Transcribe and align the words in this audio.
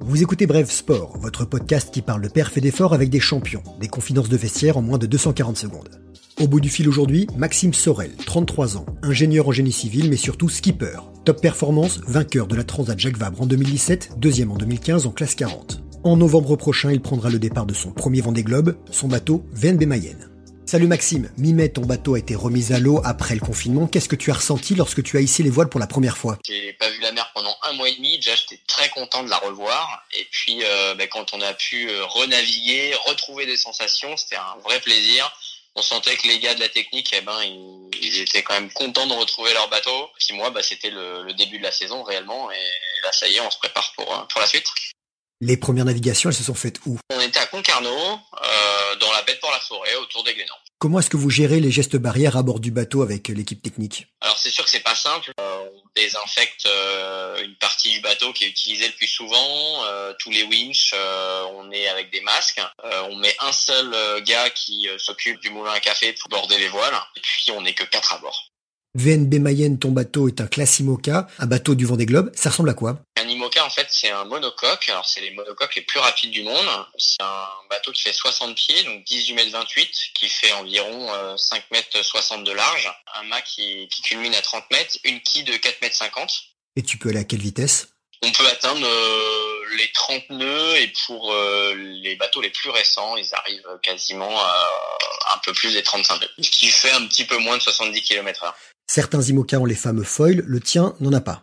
Vous 0.00 0.22
écoutez 0.22 0.46
Bref 0.46 0.70
Sport, 0.70 1.18
votre 1.18 1.44
podcast 1.44 1.92
qui 1.92 2.02
parle 2.02 2.22
de 2.22 2.28
perf 2.28 2.56
et 2.56 2.60
d'effort 2.60 2.92
avec 2.92 3.10
des 3.10 3.20
champions, 3.20 3.62
des 3.80 3.88
confidences 3.88 4.28
de 4.28 4.36
vestiaire 4.36 4.76
en 4.76 4.82
moins 4.82 4.98
de 4.98 5.06
240 5.06 5.56
secondes. 5.56 6.00
Au 6.40 6.48
bout 6.48 6.60
du 6.60 6.68
fil 6.68 6.88
aujourd'hui, 6.88 7.26
Maxime 7.36 7.72
Sorel, 7.72 8.10
33 8.26 8.76
ans, 8.76 8.86
ingénieur 9.02 9.48
en 9.48 9.52
génie 9.52 9.72
civil 9.72 10.10
mais 10.10 10.16
surtout 10.16 10.48
skipper. 10.48 10.98
Top 11.24 11.40
performance, 11.40 12.00
vainqueur 12.06 12.46
de 12.46 12.56
la 12.56 12.64
Transat 12.64 12.98
Jacques 12.98 13.18
Vabre 13.18 13.42
en 13.42 13.46
2017, 13.46 14.14
deuxième 14.18 14.50
en 14.50 14.56
2015 14.56 15.06
en 15.06 15.10
classe 15.10 15.34
40. 15.34 15.82
En 16.02 16.16
novembre 16.16 16.56
prochain, 16.56 16.92
il 16.92 17.00
prendra 17.00 17.30
le 17.30 17.38
départ 17.38 17.66
de 17.66 17.74
son 17.74 17.92
premier 17.92 18.20
Vendée 18.20 18.42
Globe, 18.42 18.76
son 18.90 19.08
bateau 19.08 19.46
VNB 19.52 19.84
Mayenne. 19.86 20.33
Salut 20.74 20.88
Maxime, 20.88 21.30
mi-mai 21.38 21.68
ton 21.68 21.82
bateau 21.82 22.16
a 22.16 22.18
été 22.18 22.34
remis 22.34 22.72
à 22.72 22.80
l'eau 22.80 23.00
après 23.04 23.34
le 23.34 23.40
confinement. 23.40 23.86
Qu'est-ce 23.86 24.08
que 24.08 24.16
tu 24.16 24.32
as 24.32 24.34
ressenti 24.34 24.74
lorsque 24.74 25.04
tu 25.04 25.16
as 25.16 25.20
hissé 25.20 25.44
les 25.44 25.50
voiles 25.50 25.68
pour 25.68 25.78
la 25.78 25.86
première 25.86 26.16
fois? 26.16 26.36
J'ai 26.44 26.72
pas 26.72 26.90
vu 26.90 26.98
la 27.00 27.12
mer 27.12 27.30
pendant 27.32 27.56
un 27.62 27.74
mois 27.74 27.88
et 27.88 27.94
demi. 27.94 28.16
Déjà, 28.16 28.34
j'étais 28.34 28.60
très 28.66 28.88
content 28.88 29.22
de 29.22 29.30
la 29.30 29.36
revoir. 29.36 30.04
Et 30.18 30.26
puis, 30.32 30.64
euh, 30.64 30.96
ben, 30.96 31.06
quand 31.06 31.32
on 31.32 31.40
a 31.42 31.54
pu 31.54 31.88
euh, 31.88 32.04
renaviguer, 32.06 32.92
retrouver 33.06 33.46
des 33.46 33.56
sensations, 33.56 34.16
c'était 34.16 34.34
un 34.34 34.56
vrai 34.64 34.80
plaisir. 34.80 35.32
On 35.76 35.82
sentait 35.82 36.16
que 36.16 36.26
les 36.26 36.40
gars 36.40 36.56
de 36.56 36.60
la 36.60 36.68
technique, 36.68 37.14
eh 37.16 37.20
ben, 37.20 37.40
ils, 38.02 38.18
étaient 38.18 38.42
quand 38.42 38.54
même 38.54 38.72
contents 38.72 39.06
de 39.06 39.12
retrouver 39.12 39.52
leur 39.52 39.70
bateau. 39.70 40.10
Puis 40.18 40.34
moi, 40.34 40.50
bah, 40.50 40.64
c'était 40.64 40.90
le, 40.90 41.22
le, 41.22 41.34
début 41.34 41.58
de 41.58 41.62
la 41.62 41.70
saison 41.70 42.02
réellement. 42.02 42.50
Et 42.50 42.56
là, 43.04 43.12
ça 43.12 43.28
y 43.28 43.36
est, 43.36 43.40
on 43.40 43.50
se 43.52 43.58
prépare 43.58 43.92
pour, 43.94 44.12
euh, 44.12 44.24
pour 44.24 44.40
la 44.40 44.48
suite. 44.48 44.66
Les 45.40 45.56
premières 45.56 45.84
navigations, 45.84 46.30
elles 46.30 46.36
se 46.36 46.44
sont 46.44 46.54
faites 46.54 46.78
où? 46.86 46.96
On 47.12 47.20
était 47.20 47.40
à 47.40 47.46
Concarneau, 47.46 47.90
euh, 47.90 48.96
dans 48.96 49.12
la 49.12 49.22
baie 49.22 49.36
pour 49.40 49.50
la 49.50 49.60
forêt, 49.60 49.94
autour 49.96 50.22
des 50.24 50.32
Glénans. 50.32 50.54
Comment 50.84 50.98
est-ce 50.98 51.08
que 51.08 51.16
vous 51.16 51.30
gérez 51.30 51.60
les 51.60 51.70
gestes 51.70 51.96
barrières 51.96 52.36
à 52.36 52.42
bord 52.42 52.60
du 52.60 52.70
bateau 52.70 53.00
avec 53.00 53.28
l'équipe 53.28 53.62
technique? 53.62 54.06
Alors 54.20 54.36
c'est 54.36 54.50
sûr 54.50 54.64
que 54.64 54.70
c'est 54.70 54.82
pas 54.82 54.94
simple. 54.94 55.32
Euh, 55.40 55.68
on 55.72 55.82
désinfecte 55.96 56.66
euh, 56.66 57.42
une 57.42 57.54
partie 57.54 57.90
du 57.90 58.00
bateau 58.02 58.34
qui 58.34 58.44
est 58.44 58.48
utilisée 58.48 58.88
le 58.88 58.92
plus 58.92 59.06
souvent. 59.06 59.86
Euh, 59.86 60.12
tous 60.18 60.28
les 60.28 60.42
winches, 60.42 60.92
on 61.54 61.72
est 61.72 61.88
avec 61.88 62.12
des 62.12 62.20
masques. 62.20 62.60
On 63.08 63.16
met 63.16 63.34
un 63.40 63.52
seul 63.52 63.96
gars 64.24 64.50
qui 64.50 64.86
s'occupe 64.98 65.40
du 65.40 65.48
moulin 65.48 65.72
à 65.72 65.80
café 65.80 66.12
pour 66.12 66.28
border 66.28 66.58
les 66.58 66.68
voiles. 66.68 66.92
Et 67.16 67.20
puis 67.22 67.50
on 67.52 67.62
n'est 67.62 67.72
que 67.72 67.84
quatre 67.84 68.12
à 68.12 68.18
bord. 68.18 68.52
VNB 68.94 69.36
Mayenne, 69.40 69.78
ton 69.78 69.90
bateau 69.90 70.28
est 70.28 70.42
un 70.42 70.46
classe 70.46 70.80
IMOCA, 70.80 71.28
un 71.38 71.46
bateau 71.46 71.74
du 71.74 71.86
Vendée 71.86 72.04
Globe. 72.04 72.30
Ça 72.34 72.50
ressemble 72.50 72.68
à 72.68 72.74
quoi? 72.74 73.00
Un 73.24 73.28
IMOCA, 73.28 73.64
en 73.64 73.70
fait, 73.70 73.86
c'est 73.88 74.10
un 74.10 74.24
monocoque. 74.26 74.86
Alors, 74.90 75.06
c'est 75.06 75.22
les 75.22 75.30
monocoques 75.30 75.74
les 75.76 75.82
plus 75.82 75.98
rapides 75.98 76.30
du 76.30 76.42
monde. 76.42 76.66
C'est 76.98 77.22
un 77.22 77.46
bateau 77.70 77.90
qui 77.90 78.02
fait 78.02 78.12
60 78.12 78.54
pieds, 78.54 78.82
donc 78.82 79.02
18 79.04 79.32
mètres 79.32 79.50
28, 79.52 80.10
qui 80.12 80.28
fait 80.28 80.52
environ 80.52 81.36
5 81.38 81.64
mètres 81.70 82.02
60 82.02 82.44
de 82.44 82.52
large. 82.52 82.92
Un 83.14 83.22
mât 83.22 83.40
qui, 83.40 83.88
qui 83.88 84.02
culmine 84.02 84.34
à 84.34 84.42
30 84.42 84.70
mètres, 84.70 84.98
une 85.04 85.22
quille 85.22 85.44
de 85.44 85.56
4 85.56 85.80
mètres 85.80 85.96
50. 85.96 86.42
Et 86.76 86.82
tu 86.82 86.98
peux 86.98 87.08
aller 87.08 87.20
à 87.20 87.24
quelle 87.24 87.40
vitesse? 87.40 87.88
On 88.22 88.30
peut 88.30 88.46
atteindre 88.46 88.86
euh, 88.86 89.76
les 89.78 89.90
30 89.92 90.30
nœuds 90.30 90.76
et 90.76 90.92
pour 91.06 91.32
euh, 91.32 91.74
les 91.76 92.16
bateaux 92.16 92.42
les 92.42 92.50
plus 92.50 92.70
récents, 92.70 93.16
ils 93.16 93.34
arrivent 93.34 93.78
quasiment 93.82 94.38
à 94.38 95.34
un 95.34 95.38
peu 95.38 95.52
plus 95.54 95.72
des 95.72 95.82
35 95.82 96.20
nœuds, 96.20 96.28
ce 96.40 96.50
qui 96.50 96.68
fait 96.68 96.92
un 96.92 97.06
petit 97.06 97.24
peu 97.24 97.38
moins 97.38 97.56
de 97.56 97.62
70 97.62 98.02
km 98.02 98.44
heure. 98.44 98.56
Certains 98.86 99.22
IMOCA 99.22 99.58
ont 99.58 99.64
les 99.64 99.74
fameux 99.74 100.04
foils, 100.04 100.42
le 100.46 100.60
tien 100.60 100.94
n'en 101.00 101.12
a 101.12 101.20
pas. 101.20 101.42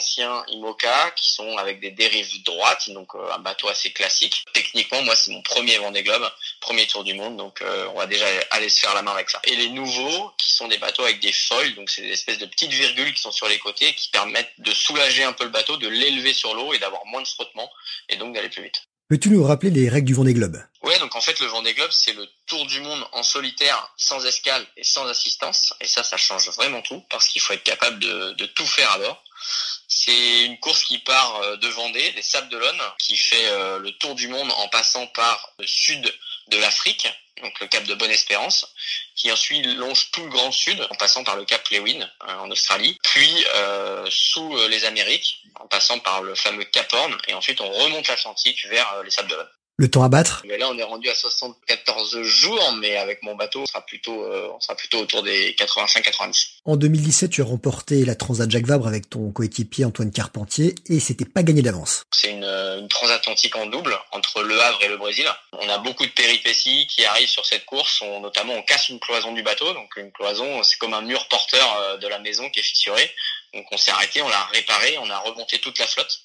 Anciens 0.00 0.44
IMOCA 0.48 1.10
qui 1.10 1.30
sont 1.30 1.58
avec 1.58 1.78
des 1.80 1.90
dérives 1.90 2.42
droites, 2.42 2.88
donc 2.90 3.14
euh, 3.14 3.32
un 3.32 3.38
bateau 3.38 3.68
assez 3.68 3.92
classique. 3.92 4.44
Techniquement, 4.54 5.02
moi, 5.02 5.14
c'est 5.14 5.30
mon 5.30 5.42
premier 5.42 5.76
Vendée 5.76 6.02
Globe, 6.02 6.26
premier 6.60 6.86
tour 6.86 7.04
du 7.04 7.12
monde, 7.12 7.36
donc 7.36 7.60
euh, 7.60 7.86
on 7.94 7.98
va 7.98 8.06
déjà 8.06 8.24
aller 8.50 8.70
se 8.70 8.80
faire 8.80 8.94
la 8.94 9.02
main 9.02 9.12
avec 9.12 9.28
ça. 9.28 9.40
Et 9.44 9.56
les 9.56 9.68
nouveaux, 9.68 10.32
qui 10.38 10.52
sont 10.54 10.68
des 10.68 10.78
bateaux 10.78 11.04
avec 11.04 11.20
des 11.20 11.32
foils, 11.32 11.74
donc 11.74 11.90
c'est 11.90 12.02
des 12.02 12.12
espèces 12.12 12.38
de 12.38 12.46
petites 12.46 12.72
virgules 12.72 13.12
qui 13.12 13.20
sont 13.20 13.32
sur 13.32 13.48
les 13.48 13.58
côtés, 13.58 13.94
qui 13.94 14.08
permettent 14.08 14.54
de 14.58 14.72
soulager 14.72 15.22
un 15.22 15.34
peu 15.34 15.44
le 15.44 15.50
bateau, 15.50 15.76
de 15.76 15.88
l'élever 15.88 16.32
sur 16.32 16.54
l'eau 16.54 16.72
et 16.72 16.78
d'avoir 16.78 17.04
moins 17.04 17.20
de 17.20 17.28
frottement, 17.28 17.70
et 18.08 18.16
donc 18.16 18.34
d'aller 18.34 18.48
plus 18.48 18.62
vite. 18.62 18.89
Peux-tu 19.10 19.30
nous 19.30 19.42
rappeler 19.42 19.70
les 19.70 19.88
règles 19.88 20.06
du 20.06 20.14
Vendée 20.14 20.34
Globe? 20.34 20.62
Ouais, 20.84 20.96
donc 21.00 21.16
en 21.16 21.20
fait 21.20 21.40
le 21.40 21.46
Vendée 21.46 21.74
Globe 21.74 21.90
c'est 21.90 22.12
le 22.12 22.28
tour 22.46 22.64
du 22.66 22.80
monde 22.80 23.04
en 23.10 23.24
solitaire, 23.24 23.92
sans 23.96 24.24
escale 24.24 24.64
et 24.76 24.84
sans 24.84 25.04
assistance. 25.08 25.74
Et 25.80 25.88
ça, 25.88 26.04
ça 26.04 26.16
change 26.16 26.48
vraiment 26.50 26.80
tout 26.80 27.04
parce 27.10 27.26
qu'il 27.26 27.42
faut 27.42 27.52
être 27.52 27.64
capable 27.64 27.98
de, 27.98 28.46
tout 28.54 28.64
faire 28.64 28.88
à 28.92 28.98
bord. 28.98 29.20
C'est 29.88 30.44
une 30.44 30.60
course 30.60 30.84
qui 30.84 30.98
part 30.98 31.40
euh, 31.42 31.56
de 31.56 31.66
Vendée, 31.66 32.12
des 32.12 32.22
Sables 32.22 32.50
d'Olonne, 32.50 32.80
qui 33.00 33.16
fait 33.16 33.48
euh, 33.48 33.80
le 33.80 33.90
tour 33.98 34.14
du 34.14 34.28
monde 34.28 34.52
en 34.58 34.68
passant 34.68 35.08
par 35.08 35.54
le 35.58 35.66
sud 35.66 36.14
de 36.50 36.58
l'Afrique, 36.58 37.08
donc 37.40 37.58
le 37.60 37.66
cap 37.66 37.84
de 37.84 37.94
Bonne-Espérance, 37.94 38.66
qui 39.16 39.30
ensuite 39.32 39.64
longe 39.66 40.10
tout 40.10 40.22
le 40.22 40.30
Grand 40.30 40.52
Sud 40.52 40.86
en 40.90 40.94
passant 40.94 41.24
par 41.24 41.36
le 41.36 41.44
cap 41.44 41.66
Lewin 41.68 42.00
euh, 42.28 42.34
en 42.38 42.50
Australie, 42.50 42.98
puis 43.02 43.46
euh, 43.54 44.06
sous 44.10 44.56
euh, 44.56 44.68
les 44.68 44.84
Amériques 44.84 45.42
en 45.56 45.66
passant 45.66 45.98
par 45.98 46.22
le 46.22 46.34
fameux 46.34 46.64
Cap 46.64 46.92
Horn, 46.92 47.16
et 47.28 47.34
ensuite 47.34 47.60
on 47.60 47.70
remonte 47.70 48.08
l'Atlantique 48.08 48.66
vers 48.66 49.02
les 49.02 49.10
Sables 49.10 49.30
d'Olonne. 49.30 49.48
Le 49.80 49.90
temps 49.90 50.02
à 50.02 50.10
battre 50.10 50.42
Mais 50.46 50.58
là, 50.58 50.68
on 50.68 50.76
est 50.76 50.82
rendu 50.82 51.08
à 51.08 51.14
74 51.14 52.20
jours, 52.20 52.76
mais 52.82 52.98
avec 52.98 53.22
mon 53.22 53.34
bateau, 53.34 53.62
on 53.62 53.66
sera 53.66 53.80
plutôt, 53.80 54.24
euh, 54.26 54.50
on 54.54 54.60
sera 54.60 54.74
plutôt 54.74 54.98
autour 54.98 55.22
des 55.22 55.54
85-90. 55.54 56.48
En 56.66 56.76
2017, 56.76 57.30
tu 57.30 57.40
as 57.40 57.46
remporté 57.46 58.04
la 58.04 58.14
Transat 58.14 58.50
Jacques 58.50 58.66
Vabre 58.66 58.86
avec 58.86 59.08
ton 59.08 59.30
coéquipier 59.30 59.86
Antoine 59.86 60.10
Carpentier, 60.10 60.74
et 60.90 61.00
c'était 61.00 61.24
pas 61.24 61.42
gagné 61.42 61.62
d'avance. 61.62 62.02
C'est 62.10 62.30
une, 62.30 62.44
une 62.44 62.88
transatlantique 62.88 63.56
en 63.56 63.64
double 63.64 63.96
entre 64.12 64.42
Le 64.42 64.60
Havre 64.60 64.82
et 64.82 64.88
le 64.88 64.98
Brésil. 64.98 65.24
On 65.54 65.68
a 65.70 65.78
beaucoup 65.78 66.04
de 66.04 66.12
péripéties 66.12 66.86
qui 66.86 67.06
arrivent 67.06 67.30
sur 67.30 67.46
cette 67.46 67.64
course. 67.64 68.02
On, 68.02 68.20
notamment, 68.20 68.52
on 68.52 68.62
casse 68.62 68.90
une 68.90 69.00
cloison 69.00 69.32
du 69.32 69.42
bateau. 69.42 69.72
Donc 69.72 69.96
une 69.96 70.12
cloison, 70.12 70.62
c'est 70.62 70.76
comme 70.76 70.92
un 70.92 71.00
mur 71.00 71.26
porteur 71.28 71.98
de 71.98 72.06
la 72.06 72.18
maison 72.18 72.50
qui 72.50 72.60
est 72.60 72.64
fissuré. 72.64 73.10
Donc 73.54 73.66
on 73.72 73.76
s'est 73.76 73.90
arrêté, 73.90 74.22
on 74.22 74.28
l'a 74.28 74.44
réparé, 74.52 74.96
on 74.98 75.10
a 75.10 75.18
remonté 75.18 75.58
toute 75.58 75.78
la 75.78 75.86
flotte. 75.86 76.20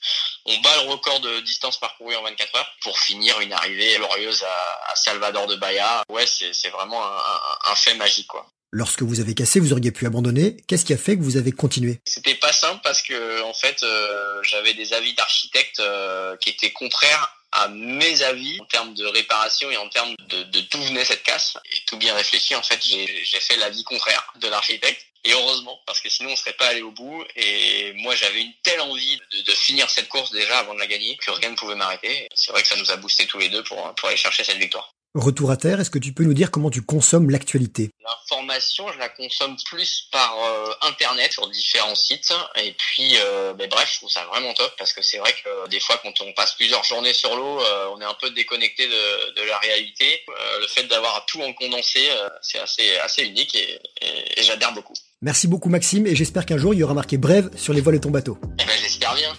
On 0.46 0.58
bat 0.60 0.84
le 0.84 0.90
record 0.90 1.20
de 1.22 1.40
distance 1.42 1.80
parcourue 1.80 2.16
en 2.16 2.24
24 2.24 2.56
heures 2.56 2.72
pour 2.82 3.00
finir 3.00 3.40
une 3.42 3.54
arrivée 3.54 3.96
glorieuse 3.96 4.44
à, 4.44 4.92
à 4.92 4.96
Salvador 4.96 5.48
de 5.48 5.56
Bahia. 5.56 6.04
Ouais, 6.10 6.26
c'est 6.28 6.70
vraiment 6.70 7.04
un, 7.04 7.18
un, 7.18 7.72
un, 7.72 7.76
fait 7.76 7.96
magique 7.96 8.28
quoi. 8.28 8.46
Lorsque 8.72 9.04
vous 9.04 9.22
avez 9.22 9.34
cassé, 9.34 9.60
vous 9.60 9.72
auriez 9.72 9.92
pu 9.92 10.06
abandonner. 10.06 10.58
Qu'est-ce 10.68 10.86
qui 10.86 10.94
a 10.94 10.98
fait 10.98 11.18
que 11.18 11.24
vous 11.24 11.38
avez 11.38 11.52
continué? 11.52 12.02
C'était 12.06 12.36
pas 12.36 12.52
simple 12.52 12.82
parce 12.84 13.02
que 13.02 13.42
en 13.44 13.54
fait, 13.54 13.82
euh, 13.84 14.44
j'avais 14.44 14.74
des 14.74 14.94
avis 14.94 15.14
d'architectes 15.14 15.80
euh, 15.80 16.36
qui 16.38 16.50
étaient 16.50 16.74
contraires 16.74 17.34
à 17.54 17.70
mes 17.70 18.22
avis 18.22 18.60
en 18.60 18.66
termes 18.66 18.94
de 18.94 19.06
réparation 19.06 19.72
et 19.72 19.78
en 19.78 19.88
termes 19.88 20.14
de, 20.28 20.44
de 20.44 20.60
d'où 20.72 20.82
venait 20.84 21.06
cette 21.06 21.24
casse. 21.24 21.58
Et 21.72 21.78
tout 21.88 21.98
bien 21.98 22.14
réfléchi, 22.14 22.54
en 22.54 22.62
fait, 22.62 22.80
j'ai 22.84 23.40
fait 23.40 23.56
l'avis 23.56 23.84
contraire 23.84 24.34
de 24.42 24.48
l'architecte. 24.50 25.06
Et 25.26 25.34
heureusement, 25.34 25.80
parce 25.88 26.00
que 26.02 26.10
sinon 26.10 26.32
on 26.32 26.36
serait 26.36 26.54
pas 26.54 26.68
allé 26.68 26.82
au 26.82 26.92
bout. 26.92 27.24
Et 27.36 27.94
moi, 27.94 28.16
j'avais 28.16 28.42
une 28.42 28.54
telle 28.64 28.82
envie 28.82 29.18
de, 29.18 29.42
de, 29.42 29.52
finir 29.52 29.90
cette 29.90 30.08
course 30.08 30.32
déjà 30.32 30.60
avant 30.60 30.76
de 30.76 30.80
la 30.80 30.88
gagner 30.88 31.18
que 31.18 31.32
rien 31.32 31.50
ne 31.50 31.56
pouvait 31.56 31.76
m'arrêter. 31.76 32.30
C'est 32.36 32.52
vrai 32.52 32.62
que 32.62 32.68
ça 32.68 32.76
nous 32.78 32.92
a 32.92 32.96
boosté 32.98 33.26
tous 33.26 33.40
les 33.40 33.50
deux 33.50 33.64
pour, 33.64 33.94
pour 33.96 34.08
aller 34.08 34.18
chercher 34.18 34.44
cette 34.44 34.58
victoire. 34.58 34.96
Retour 35.16 35.50
à 35.50 35.56
terre, 35.56 35.80
est-ce 35.80 35.90
que 35.90 35.98
tu 35.98 36.12
peux 36.12 36.26
nous 36.26 36.34
dire 36.34 36.52
comment 36.52 36.70
tu 36.70 36.82
consommes 36.82 37.30
l'actualité? 37.30 37.90
L'information, 38.04 38.92
je 38.92 39.00
la 39.00 39.08
consomme 39.08 39.56
plus 39.64 40.10
par 40.12 40.38
euh, 40.44 40.74
internet 40.82 41.32
sur 41.32 41.48
différents 41.50 41.96
sites. 41.96 42.34
Et 42.58 42.74
puis, 42.74 43.16
euh, 43.20 43.54
ben, 43.54 43.70
bref, 43.70 43.90
je 43.94 44.00
trouve 44.00 44.10
ça 44.10 44.26
vraiment 44.26 44.54
top 44.54 44.76
parce 44.78 44.92
que 44.92 45.02
c'est 45.02 45.18
vrai 45.20 45.32
que 45.32 45.48
euh, 45.48 45.68
des 45.68 45.80
fois, 45.80 45.98
quand 46.04 46.20
on 46.20 46.34
passe 46.34 46.56
plusieurs 46.56 46.84
journées 46.84 47.14
sur 47.14 47.34
l'eau, 47.34 47.62
on 47.94 48.02
est 48.02 48.06
un 48.06 48.14
peu 48.16 48.30
déconnecté 48.32 48.88
de, 48.90 49.36
de 49.36 49.42
la 49.44 49.58
réalité. 49.60 50.22
Le 50.60 50.68
fait 50.68 50.84
d'avoir 50.84 51.26
tout 51.28 51.42
en 51.42 51.54
condensé, 51.54 52.10
c'est 52.42 52.60
assez, 52.60 52.98
assez 52.98 53.24
unique 53.24 53.56
et, 53.56 53.80
et, 54.02 54.40
et 54.42 54.44
j'adhère 54.44 54.74
beaucoup. 54.74 54.96
Merci 55.26 55.48
beaucoup 55.48 55.70
Maxime 55.70 56.06
et 56.06 56.16
j'espère 56.16 56.46
qu'un 56.46 56.60
jour 56.60 56.76
il 56.76 56.82
y 56.82 56.84
aura 56.84 56.94
marqué 56.94 57.18
brève 57.18 57.50
sur 57.56 57.74
les 57.74 57.82
voiles 57.82 57.96
de 57.96 58.02
ton 58.02 58.12
bateau. 58.12 58.38
Eh 58.44 58.64
ben, 58.64 58.74
j'espère 58.80 59.16
bien. 59.16 59.30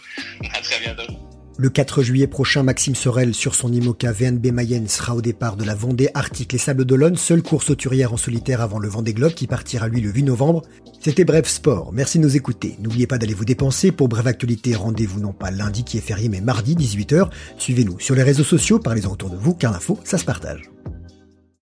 À 0.53 0.61
très 0.61 0.81
bientôt. 0.81 1.13
Le 1.59 1.71
4 1.71 2.03
juillet 2.03 2.27
prochain, 2.27 2.65
Maxime 2.65 2.97
Sorel 2.97 3.35
sur 3.35 3.55
son 3.55 3.73
IMOCA 3.73 4.11
VNB 4.11 4.47
Mayenne 4.47 4.89
sera 4.89 5.15
au 5.15 5.23
départ 5.23 5.55
de 5.55 5.63
la 5.63 5.77
Vendée 5.77 6.09
Arctique 6.13 6.53
Les 6.53 6.59
Sables 6.59 6.85
d'Olonne, 6.85 7.15
seule 7.15 7.41
course 7.41 7.71
auturière 7.71 8.13
en 8.13 8.17
solitaire 8.17 8.63
avant 8.63 8.81
le 8.81 8.89
Vendée 8.89 9.15
Globe 9.15 9.35
qui 9.35 9.47
partira 9.47 9.87
lui 9.87 10.01
le 10.01 10.11
8 10.11 10.25
novembre. 10.25 10.63
C'était 11.01 11.25
Bref 11.25 11.47
Sport, 11.47 11.93
merci 11.93 12.19
de 12.19 12.25
nous 12.25 12.35
écouter. 12.35 12.75
N'oubliez 12.81 13.07
pas 13.07 13.19
d'aller 13.19 13.35
vous 13.35 13.45
dépenser. 13.45 13.93
Pour 13.93 14.09
Bref 14.09 14.27
Actualité, 14.27 14.75
rendez-vous 14.75 15.21
non 15.21 15.33
pas 15.33 15.53
lundi 15.53 15.85
qui 15.85 15.99
est 15.99 16.01
férié 16.01 16.29
mais 16.29 16.41
mardi 16.41 16.75
18h. 16.75 17.29
Suivez-nous 17.59 18.01
sur 18.01 18.17
les 18.17 18.25
réseaux 18.25 18.43
sociaux, 18.43 18.81
parlez-en 18.81 19.13
autour 19.13 19.31
de 19.31 19.37
vous 19.37 19.55
car 19.55 19.71
l'info, 19.71 20.01
ça 20.03 20.19
se 20.19 20.25
partage. 20.25 20.69